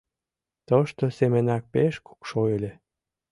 [0.67, 2.71] Тошто семынак пеш кукшо ыле.